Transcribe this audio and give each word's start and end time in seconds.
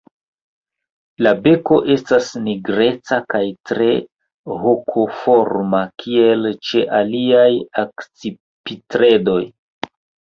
La 1.25 1.31
beko 1.47 1.75
estas 1.95 2.29
nigreca 2.45 3.19
kaj 3.33 3.41
tre 3.71 3.89
hokoforma 4.63 5.81
kiel 6.05 6.47
ĉe 6.71 6.81
aliaj 7.01 7.47
akcipitredoj. 7.83 9.39